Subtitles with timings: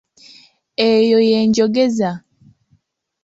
[0.89, 2.11] Eyo ye njogeza.